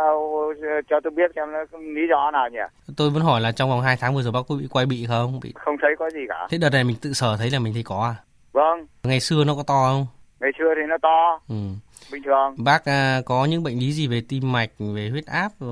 [0.90, 2.60] cho tôi biết xem nó lý do nào nhỉ?
[2.98, 5.06] tôi vẫn hỏi là trong vòng 2 tháng vừa rồi bác có bị quay bị
[5.08, 6.48] không bị Không thấy có gì cả.
[6.50, 8.16] thế đợt này mình tự sở thấy là mình thấy có à
[8.52, 10.06] Vâng, ngày xưa nó có to không
[10.40, 11.56] ngày xưa thì nó to, ừ.
[12.12, 12.56] bình thường.
[12.66, 15.68] bác à, có những bệnh lý gì về tim mạch về huyết áp ờ,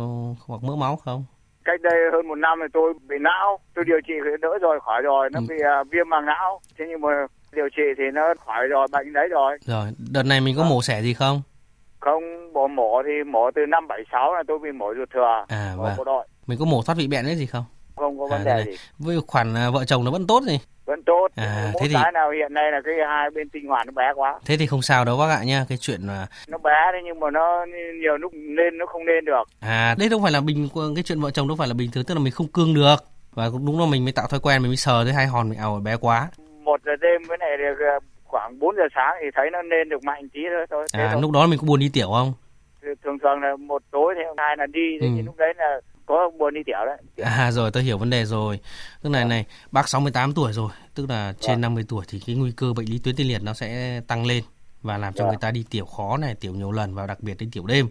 [0.47, 1.23] hoặc mỡ máu không
[1.65, 4.79] Cách đây hơn một năm thì tôi bị não, tôi điều trị thì đỡ rồi,
[4.85, 5.45] khỏi rồi, nó Ừ.
[5.49, 6.59] bị à, viêm màng não.
[6.77, 7.09] Thế nhưng mà
[7.51, 9.57] điều trị thì nó khỏi rồi, bệnh đấy rồi.
[9.65, 11.41] Rồi, đợt này mình có mổ xẻ gì không?
[11.99, 15.45] Không, bộ mổ thì mổ từ năm 76 là tôi bị mổ ruột thừa.
[15.47, 16.05] À, mổ vâng.
[16.05, 16.27] đội.
[16.47, 17.63] Mình có mổ thoát vị bẹn cái gì không?
[17.95, 18.73] Không có À, vấn đây đề này.
[18.73, 18.79] gì.
[18.99, 20.59] Với khoản à, vợ chồng nó vẫn tốt gì?
[20.89, 21.27] Vẫn tốt.
[21.35, 23.91] À, Mỗi thế thì- cái nào hiện nay là cái hai bên tinh hoàn nó
[23.95, 24.39] bé quá.
[24.45, 25.65] Thế thì không sao đâu bác ạ nha.
[25.69, 27.65] Cái chuyện mà Nó bé đấy nhưng mà nó
[28.01, 29.43] nhiều lúc lên nó không lên được.
[29.59, 32.03] à đây không phải là bình cái chuyện vợ chồng đâu phải là bình thường
[32.03, 32.95] tức là mình không cương được
[33.33, 35.49] và cũng đúng là mình mới tạo thói quen mình mới sờ thấy hai hòn
[35.49, 36.27] mình ảo bé quá.
[36.63, 39.89] Một giờ đêm với này thì ờ, khoảng 4 giờ sáng thì thấy nó lên
[39.89, 40.65] được mạnh tí thôi.
[40.69, 40.85] thôi.
[40.93, 41.21] À thôi.
[41.21, 42.33] lúc đó mình có buồn đi tiểu không?
[43.03, 44.99] Thường thường là một tối thì hai là đi.
[45.01, 45.07] Ừ.
[45.15, 47.25] thì lúc đấy là có buồn đi tiểu đấy.
[47.25, 48.59] À rồi tôi hiểu vấn đề rồi.
[49.01, 51.61] Tức này này, bác 68 tuổi rồi, tức là trên Vâng.
[51.61, 54.43] 50 tuổi thì cái nguy cơ bệnh lý tuyến tiền liệt nó sẽ tăng lên
[54.81, 55.29] và làm cho Vâng.
[55.29, 57.89] người ta đi tiểu khó này, tiểu nhiều lần và đặc biệt đến tiểu đêm.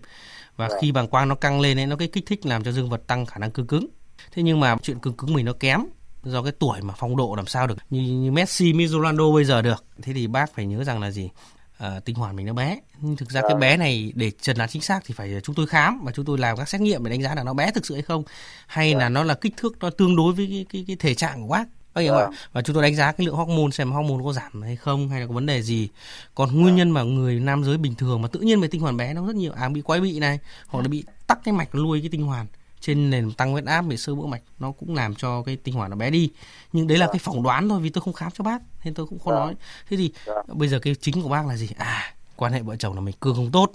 [0.57, 0.78] Và Vâng.
[0.83, 3.07] khi bàng quang nó căng lên ấy nó cái kích thích làm cho dương vật
[3.07, 3.87] tăng khả năng cương cứng.
[4.33, 5.81] Thế nhưng mà chuyện cương cứng mình nó kém
[6.22, 9.44] do cái tuổi mà phong độ làm sao được như, như Messi, như Ronaldo bây
[9.44, 9.85] giờ được.
[10.02, 11.31] Thế thì bác phải nhớ rằng là gì?
[11.78, 12.78] À, tinh hoàn mình nó bé.
[13.00, 13.60] Nhưng thực ra cái Vâng.
[13.60, 16.38] bé này để chẩn đoán chính xác thì phải chúng tôi khám và chúng tôi
[16.38, 18.22] làm các xét nghiệm để đánh giá là nó bé thực sự hay không
[18.66, 21.42] hay là nó là kích thước nó tương đối với cái cái, cái thể trạng
[21.42, 21.64] của bác.
[21.94, 22.38] Bác hiểu không ạ?
[22.52, 25.20] Và chúng tôi đánh giá cái lượng hormone xem hormone có giảm hay không hay
[25.20, 25.88] là có vấn đề gì.
[26.34, 28.96] Còn nguyên nhân mà người nam giới bình thường mà tự nhiên về tinh hoàn
[28.96, 31.74] bé nó rất nhiều à bị quái bị này hoặc là bị tắc cái mạch
[31.74, 32.46] nuôi cái tinh hoàn
[32.80, 35.74] trên nền tăng huyết áp bị sơ vữa mạch nó cũng làm cho cái tinh
[35.74, 36.30] hoàn nó bé đi
[36.72, 39.06] nhưng đấy là cái phỏng đoán thôi vì tôi không khám cho bác nên tôi
[39.06, 39.42] cũng không Vâng.
[39.44, 39.54] nói
[39.90, 40.46] thế thì Vâng.
[40.48, 42.02] bây giờ cái chính của bác là gì à
[42.36, 43.72] quan hệ vợ chồng là mình cương không tốt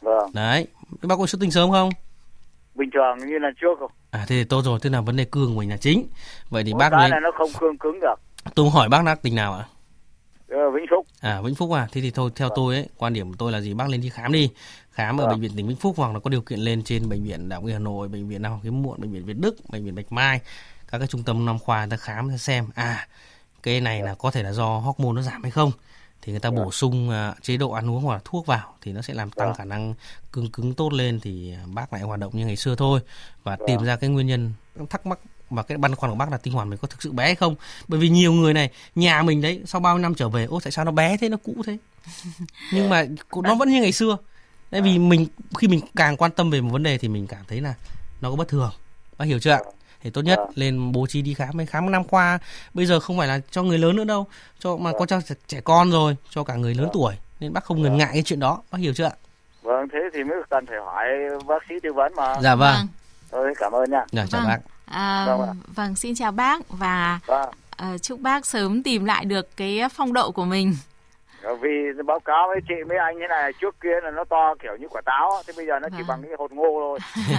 [0.00, 0.30] Vâng.
[0.32, 0.66] đấy
[1.02, 1.90] Thế bác có xuất tinh sớm không
[2.74, 3.90] Bình thường như lần trước không.
[4.10, 6.06] à thế thì tốt rồi tức là vấn đề cương của mình là chính
[6.50, 8.14] vậy thì Mỗi bác lên là nó không cương cứng được.
[8.54, 9.64] tôi hỏi bác là tỉnh nào ạ Ờ,
[10.74, 11.06] Vĩnh Phúc.
[11.20, 13.60] À Vĩnh Phúc à, thế thì thôi theo tôi ấy, quan điểm của tôi là
[13.60, 13.74] gì?
[13.74, 14.50] Bác lên đi khám đi.
[14.90, 15.30] Khám ở Vâng.
[15.30, 17.56] bệnh viện tỉnh Vĩnh Phúc hoặc là có điều kiện lên trên bệnh viện Đại
[17.56, 19.84] học Y Hà Nội, bệnh viện Đại học Hiếm muộn, bệnh viện Việt Đức, bệnh
[19.84, 20.40] viện Bạch Mai,
[20.88, 22.66] các cái trung tâm nam khoa người ta khám người ta xem.
[22.74, 23.08] À
[23.62, 25.72] cái này là có thể là do hormone nó giảm hay không.
[26.24, 28.92] thì người ta bổ sung uh, chế độ ăn uống hoặc là thuốc vào thì
[28.92, 29.94] nó sẽ làm tăng khả năng
[30.32, 33.00] cương cứng tốt lên thì bác lại hoạt động như ngày xưa thôi.
[33.42, 34.52] Và tìm ra cái nguyên nhân
[34.90, 35.18] thắc mắc
[35.50, 37.34] và cái băn khoăn của bác là tinh hoàn mình có thực sự bé hay
[37.34, 37.54] không?
[37.88, 40.60] Bởi vì nhiều người này nhà mình đấy sau bao nhiêu năm trở về ô
[40.64, 41.76] tại sao nó bé thế nó cũ thế?
[42.72, 43.04] Nhưng mà
[43.42, 44.16] nó vẫn như ngày xưa.
[44.70, 45.26] Tại vì mình
[45.58, 47.74] khi mình càng quan tâm về một vấn đề thì mình cảm thấy là
[48.20, 48.70] nó có bất thường.
[49.18, 49.60] Bác hiểu chưa ạ?
[50.02, 52.38] Thì tốt nhất lên bố trí đi khám khám năm khoa
[52.74, 54.26] bây giờ không phải là cho người lớn nữa đâu
[54.58, 57.14] cho mà có cho trẻ con rồi cho cả người lớn tuổi.
[57.40, 58.62] Nên bác không ngần ngại cái chuyện đó.
[58.70, 59.12] Bác hiểu chưa ạ?
[59.62, 61.06] Vâng thế thì mới cần phải hỏi
[61.46, 62.40] bác sĩ tư vấn mà.
[62.42, 62.86] Dạ vâng.
[63.30, 64.04] Tôi cảm ơn nha.
[64.12, 64.48] Dạ chào Vâng.
[64.48, 65.54] bác À, Vâng ạ.
[65.74, 70.12] vâng, xin chào bác và vâng ờ, chúc bác sớm tìm lại được cái phong
[70.12, 70.76] độ của mình.
[71.60, 71.68] vì
[72.06, 74.88] báo cáo với chị mấy anh thế này trước kia là nó to kiểu như
[74.90, 76.06] quả táo thế bây giờ nó chỉ Vâng.
[76.08, 76.98] bằng cái hột ngô thôi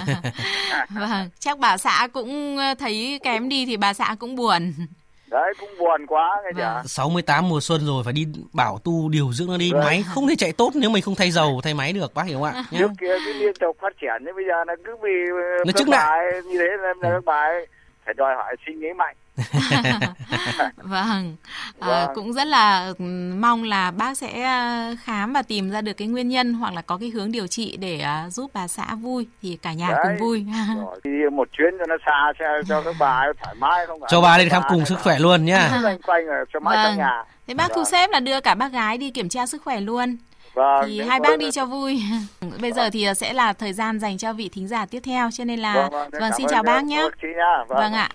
[0.90, 4.74] Vâng, chắc bà xã cũng ờ, thấy kém đi thì bà xã cũng buồn.
[5.32, 6.82] Đấy cũng buồn quá nghe Vâng.
[6.84, 9.84] chưa 68 mùa xuân rồi phải đi bảo tu điều dưỡng nó đi Vâng.
[9.84, 12.38] máy không thể chạy tốt nếu mình không thay dầu thay máy được bác hiểu
[12.40, 12.80] không ạ nhá.
[12.80, 15.88] trước kia cái liên tục phát triển thế bây giờ là cứ ờ, Nó chức
[15.88, 16.00] nặng.
[16.00, 17.68] bài như thế là các bài
[18.06, 19.16] phải đòi hỏi suy nghĩ mạnh
[20.78, 21.36] Vâng,
[21.80, 22.10] à, Vâng.
[22.16, 26.08] cũng rất là ừm, mong là bác sẽ ờ, khám và tìm ra được cái
[26.08, 29.28] nguyên nhân hoặc là có cái hướng điều trị để ờ, giúp bà xã vui
[29.42, 30.00] thì cả nhà Đấy.
[30.04, 30.46] cùng vui.
[30.78, 34.08] rồi đi một chuyến cho nó xa cho, cho các bà thoải mái không phải
[34.12, 35.70] cho bà lên khám cùng sức khỏe luôn nhá
[36.06, 36.86] quanh ở cho mãi Vâng.
[36.86, 39.62] trong nhà Thế bác thu xếp là đưa cả bác gái đi kiểm tra sức
[39.64, 40.18] khỏe luôn.
[40.56, 42.02] Vâng thì hai bác đi cho vui.
[42.62, 45.44] Bây giờ thì sẽ là thời gian dành cho vị thính giả tiếp theo cho
[45.44, 47.08] nên là vâng, vâng, vâng, xin chào bác nhé.
[47.22, 48.10] sĩ nhá Vâng ạ.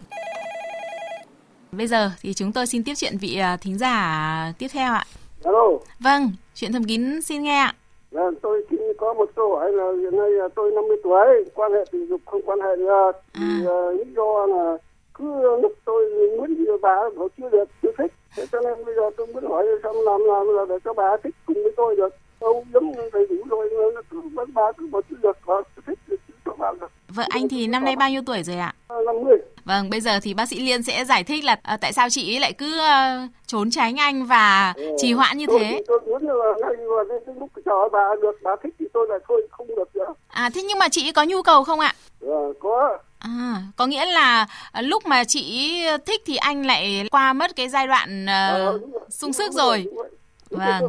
[1.72, 5.04] Bây giờ thì chúng tôi xin tiếp chuyện vị à, thính giả tiếp theo ạ.
[5.44, 5.68] Alo,
[6.00, 7.74] Vâng, chuyện thầm kín xin nghe ạ.
[8.10, 11.72] vâng, tôi xin có một câu hỏi là hiện nay là tôi 50 tuổi, quan
[11.72, 13.12] hệ tình dục không quan hệ được.
[13.34, 13.90] Thì À.
[13.98, 14.76] lý do là
[15.14, 15.24] cứ
[15.62, 16.04] lúc tôi
[16.38, 18.12] muốn gì bà bảo chưa được, chưa thích.
[18.36, 21.16] Thế cho nên bây giờ tôi muốn hỏi xong làm làm là để cho bà
[21.24, 22.08] thích cùng với tôi được.
[22.40, 25.54] Đâu giống như đầy đủ rồi, mà cứ vẫn bà cứ bảo chưa được, bà
[25.76, 26.90] chưa thích thì chưa cho bà được.
[27.08, 28.74] Vợ anh thì năm nay bao nhiêu tuổi rồi ạ?
[28.88, 29.38] À, 50.
[29.64, 32.34] Vâng, bây giờ thì bác sĩ Liên sẽ giải thích là à, tại sao chị
[32.34, 35.82] ấy lại cứ à, trốn tránh anh và trì hoãn như tôi, thế.
[35.86, 39.18] Tôi muốn là ngay vào đến lúc chờ bà được, bà thích thì tôi lại
[39.28, 40.14] thôi không được nữa.
[40.28, 41.94] À thế nhưng mà chị có nhu cầu không ạ?
[42.20, 42.98] Ờ, có.
[43.18, 45.76] À, có nghĩa là à, lúc mà chị
[46.06, 49.82] thích thì anh lại qua mất cái giai đoạn à, Ờ, đúng đúng sức rồi,
[49.84, 50.08] đúng rồi.
[50.50, 50.82] Vâng.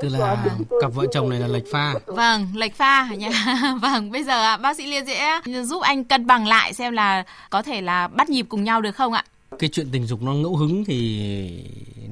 [0.00, 0.46] Tức là
[0.80, 3.30] cặp vợ chồng này là lệch pha Vâng, lệch pha hả nhá.
[3.82, 7.24] vâng, bây giờ ạ, bác sĩ Liên sẽ giúp anh cân bằng lại xem là
[7.50, 9.24] có thể là bắt nhịp cùng nhau được không ạ?
[9.58, 11.20] cái chuyện tình dục nó ngẫu hứng thì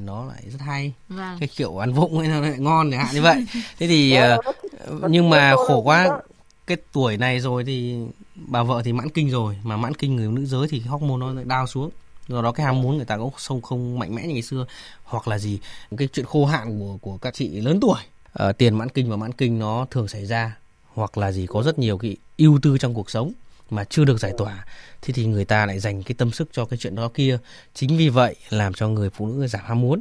[0.05, 1.37] nó lại rất hay Vâng.
[1.41, 3.47] cái kiểu ăn vụng ấy nó lại ngon chẳng hạn như vậy
[3.79, 4.39] thế thì ờ,
[5.09, 6.09] nhưng mà khổ quá
[6.67, 7.97] cái tuổi này rồi thì
[8.35, 11.33] bà vợ thì mãn kinh rồi mà mãn kinh người nữ giới thì hormone nó
[11.33, 11.91] lại đau xuống
[12.33, 14.67] do đó cái ham muốn người ta cũng không không mạnh mẽ như ngày xưa.
[15.05, 15.59] Hoặc là gì
[15.97, 17.99] cái chuyện khô hạn của của các chị lớn tuổi.
[18.33, 20.57] À, tiền mãn kinh và mãn kinh nó thường xảy ra.
[20.95, 23.33] Hoặc là gì có rất nhiều cái ưu tư trong cuộc sống
[23.71, 24.65] mà chưa được giải tỏa.
[25.03, 27.39] Thì thì người ta lại dành cái tâm sức cho cái chuyện đó kia.
[27.75, 30.01] Chính vì vậy làm cho người phụ nữ giảm ham muốn.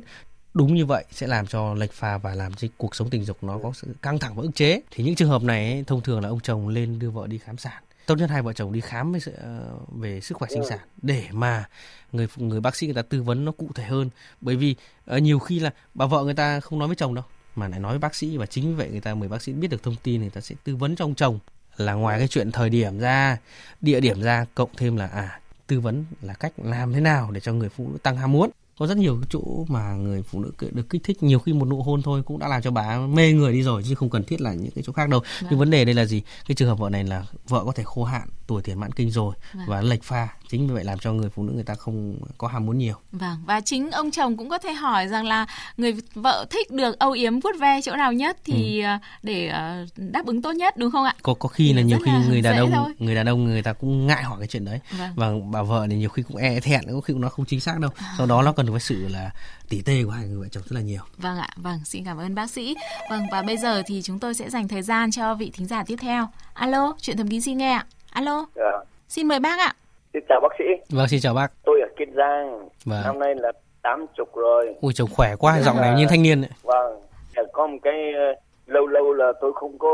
[0.53, 3.37] Đúng như vậy sẽ làm cho lệch pha và làm cho cuộc sống tình dục
[3.41, 4.81] nó có sự căng thẳng và ức chế.
[4.91, 7.37] Thì những trường hợp này ấy, thông thường là ông chồng lên đưa vợ đi
[7.37, 10.63] khám sản tốt nhất hai vợ chồng đi khám về, ờ, về sức khỏe sinh
[10.69, 11.69] sản để mà
[12.11, 14.09] người người bác sĩ người ta tư vấn nó cụ thể hơn.
[14.41, 17.25] Bởi vì ờ, nhiều khi là bà vợ người ta không nói với chồng đâu
[17.55, 18.37] mà lại nói với bác sĩ.
[18.37, 20.41] Và chính vì vậy người ta mời bác sĩ biết được thông tin người ta
[20.41, 21.39] sẽ tư vấn cho ông chồng.
[21.77, 23.37] Là ngoài cái chuyện thời điểm ra
[23.81, 27.39] địa điểm ra cộng thêm là à tư vấn là cách làm thế nào để
[27.39, 30.51] cho người phụ nữ tăng ham muốn có rất nhiều chỗ mà người phụ nữ
[30.71, 33.31] được kích thích nhiều khi một nụ hôn thôi cũng đã làm cho bà mê
[33.33, 35.21] người đi rồi chứ không cần thiết là những cái chỗ khác đâu.
[35.49, 36.21] Nhưng vấn đề đây là gì?
[36.47, 39.11] Cái trường hợp vợ này là vợ có thể khô hạn tuổi tiền mãn kinh
[39.11, 39.35] rồi
[39.67, 40.27] và lệch pha.
[40.49, 42.95] Chính vì vậy làm cho người phụ nữ người ta không có ham muốn nhiều.
[43.11, 45.45] Vâng, và chính ông chồng cũng có thể hỏi rằng là
[45.77, 49.85] người vợ thích được âu yếm vuốt ve chỗ nào nhất thì ờ, để ờ,
[49.95, 51.15] đáp ứng tốt nhất đúng không ạ?
[51.23, 52.93] có có khi Thì là nhiều khi là người đàn ông thôi.
[52.99, 54.79] người đàn ông người ta cũng ngại hỏi cái chuyện đấy.
[54.97, 55.11] Vâng.
[55.15, 57.59] và bà vợ thì nhiều khi cũng e thẹn có khi cũng nó không chính
[57.59, 57.91] xác đâu.
[58.17, 59.31] Sau đó nó cần phải sự là
[59.69, 62.17] tỉ tê của hai người vợ chồng rất là nhiều Vâng ạ, vâng, xin cảm
[62.17, 62.75] ơn bác sĩ.
[63.09, 65.83] Vâng, và bây giờ thì chúng tôi sẽ dành thời gian cho vị thính giả
[65.87, 66.27] tiếp theo.
[66.53, 67.85] Alo, chuyện thầm kín xin nghe ạ.
[68.11, 68.71] Alo, Dạ.
[69.09, 69.73] xin mời bác ạ.
[70.13, 73.01] Xin chào bác sĩ, vâng xin chào bác tôi ở Kiên Giang, Vâng.
[73.03, 74.75] năm nay là 80 rồi.
[74.81, 76.49] ui chồng khỏe quá giọng này như thanh niên ấy.
[76.63, 77.01] Vâng,
[77.35, 79.89] Dạ, có một cái ờ, lâu lâu là tôi không có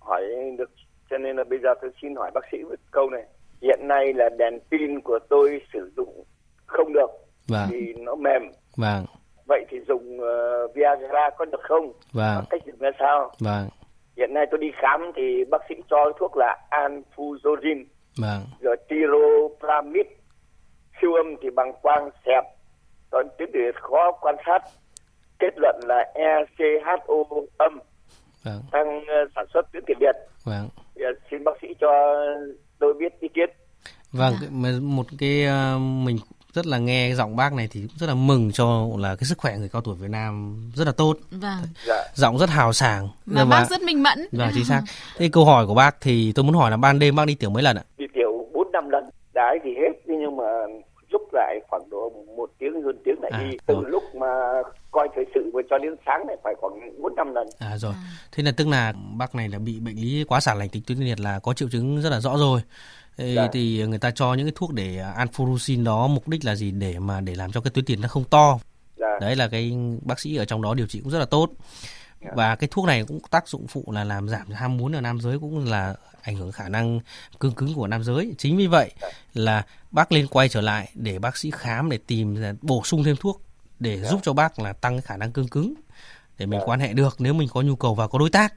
[0.00, 0.22] hỏi
[0.58, 0.70] được,
[1.10, 3.22] cho nên là bây giờ tôi xin hỏi bác sĩ một câu này.
[3.62, 6.24] Hiện nay là đèn pin của tôi sử dụng
[6.66, 7.10] không được
[7.48, 8.42] vâng vì nó mềm.
[8.76, 9.04] vâng
[9.48, 11.92] Vậy thì dùng ờ, Viagra có được không?
[12.12, 13.32] vâng Cách dùng ra sao?
[13.40, 13.68] vâng
[14.16, 17.84] Hiện nay tôi đi khám thì bác sĩ cho thuốc là Anfuzorin,
[18.18, 20.06] vâng rồi Tiropramid,
[21.00, 22.44] siêu âm thì bằng quang xẹp,
[23.10, 24.58] còn tuyến địa khó quan sát.
[25.38, 27.14] kết luận là ECHO
[27.58, 27.78] âm
[28.44, 28.62] vâng.
[28.72, 30.16] tăng sản xuất tuyến tiền liệt.
[30.44, 30.68] Vâng.
[31.30, 31.88] Xin bác sĩ cho
[32.78, 33.50] tôi biết ý kiến.
[34.12, 34.32] Vâng,
[34.94, 35.46] một cái
[35.78, 36.16] mình
[36.52, 39.58] rất là nghe giọng bác này thì rất là mừng cho là cái sức khỏe
[39.58, 41.16] người cao tuổi Việt Nam rất là tốt.
[41.30, 41.58] Vâng.
[41.86, 42.04] Dạ.
[42.14, 43.08] Giọng rất hào sảng.
[43.26, 44.28] Và bác rất minh mẫn.
[44.32, 44.82] Vâng, chính xác.
[45.16, 47.50] Thế câu hỏi của bác thì tôi muốn hỏi là ban đêm bác đi tiểu
[47.50, 47.84] mấy lần ạ?
[47.98, 49.04] Đi tiểu 4 năm lần.
[49.34, 50.44] Đái thì hết nhưng mà
[51.10, 53.84] lúc lại khoảng độ một tiếng hơn tiếng lại à, đi từ rồi.
[53.90, 54.26] lúc mà
[54.90, 57.48] coi thời sự và cho đến sáng này phải khoảng bốn năm lần.
[57.58, 57.94] À rồi.
[58.32, 60.98] Thế là tức là bác này là bị bệnh lý quá sản lành tính tuyến
[60.98, 62.60] liệt là có triệu chứng rất là rõ rồi.
[63.18, 63.48] Dạ.
[63.52, 66.70] thì người ta cho những cái thuốc để à, anforusin đó mục đích là gì
[66.70, 68.58] để mà để làm cho cái tuyến tiền nó không to
[68.96, 69.18] dạ.
[69.20, 71.50] đấy là cái bác sĩ ở trong đó điều trị cũng rất là tốt
[72.24, 72.30] dạ.
[72.34, 75.20] và cái thuốc này cũng tác dụng phụ là làm giảm ham muốn ở nam
[75.20, 77.00] giới cũng là ảnh hưởng khả năng
[77.38, 79.08] cương cứng của nam giới chính vì vậy dạ.
[79.34, 83.16] là bác lên quay trở lại để bác sĩ khám để tìm bổ sung thêm
[83.16, 83.42] thuốc
[83.78, 84.08] để dạ.
[84.08, 85.74] giúp cho bác là tăng cái khả năng cương cứng
[86.38, 86.66] để mình dạ.
[86.66, 88.54] quan hệ được nếu mình có nhu cầu và có đối tác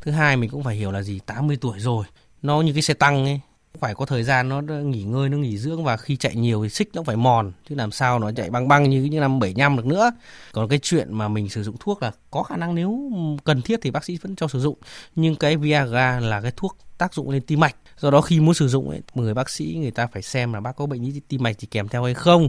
[0.00, 2.04] thứ hai mình cũng phải hiểu là gì 80 tuổi rồi
[2.42, 3.40] nó như cái xe tăng ấy
[3.78, 6.68] phải có thời gian nó nghỉ ngơi nó nghỉ dưỡng và khi chạy nhiều thì
[6.68, 9.76] xích nó phải mòn chứ làm sao nó chạy băng băng như những năm 75
[9.76, 10.10] được nữa.
[10.52, 13.10] Còn cái chuyện mà mình sử dụng thuốc là có khả năng nếu
[13.44, 14.78] cần thiết thì bác sĩ vẫn cho sử dụng.
[15.14, 17.76] Nhưng cái Viagra là cái thuốc tác dụng lên tim mạch.
[17.98, 20.60] Do đó khi muốn sử dụng ấy, người bác sĩ người ta phải xem là
[20.60, 22.48] bác có bệnh lý tim mạch thì kèm theo hay không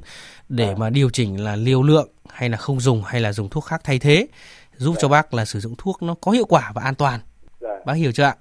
[0.50, 3.66] để mà điều chỉnh là liều lượng hay là không dùng hay là dùng thuốc
[3.66, 4.28] khác thay thế
[4.78, 7.20] giúp cho bác là sử dụng thuốc nó có hiệu quả và an toàn.
[7.86, 8.36] Bác hiểu chưa ạ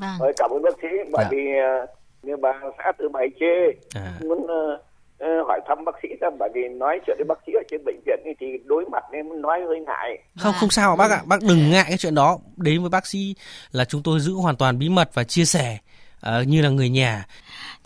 [0.00, 0.16] Vâng.
[0.20, 1.28] Rồi cảm ơn bác sĩ bởi dạ.
[1.30, 1.42] vì
[1.82, 1.88] uh,
[2.22, 4.12] như bà xã từ bài chê à.
[4.20, 4.80] muốn uh,
[5.24, 7.84] uh, hỏi thăm bác sĩ ra bởi vì nói chuyện với bác sĩ ở trên
[7.84, 10.18] bệnh viện thì đối mặt nên nói hơi ngại.
[10.38, 12.38] Không không sao bác ạ, bác đừng ngại cái chuyện đó.
[12.56, 13.34] Đến với bác sĩ
[13.72, 15.78] là chúng tôi giữ hoàn toàn bí mật và chia sẻ
[16.16, 17.26] uh, như là người nhà.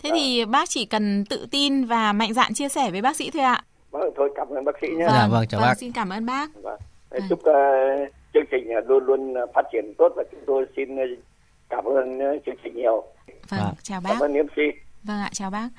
[0.03, 0.13] Thế à.
[0.15, 3.43] thì bác chỉ cần tự tin và mạnh dạn chia sẻ với bác sĩ thôi
[3.43, 3.63] ạ.
[3.91, 5.05] Vâng, thôi cảm ơn bác sĩ nhé.
[5.05, 5.77] Vâng, dạ, vâng chào vâng, bác.
[5.77, 6.49] Xin cảm ơn bác.
[6.63, 6.79] Vâng.
[7.29, 10.97] Chúc uh, chương trình luôn luôn phát triển tốt và chúng tôi xin
[11.71, 13.03] cảm ơn ờ, chương trình nhiều
[13.49, 13.71] vâng à.
[13.83, 14.55] chào bác cảm ơn MC
[15.03, 15.69] vâng ạ chào bác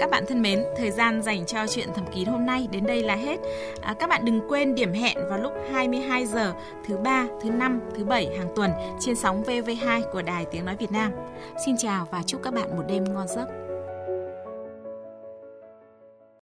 [0.00, 3.02] Các bạn thân mến, thời gian dành cho chuyện thầm kín hôm nay đến đây
[3.02, 3.36] là hết.
[3.82, 6.52] À, các bạn đừng quên điểm hẹn vào lúc 22 giờ
[6.86, 10.76] thứ ba, thứ năm, thứ bảy hàng tuần trên sóng VV2 của Đài Tiếng nói
[10.76, 11.12] Việt Nam.
[11.66, 13.65] Xin chào và chúc các bạn một đêm ngon giấc.